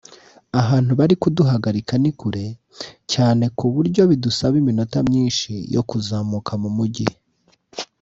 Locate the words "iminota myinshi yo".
4.61-5.81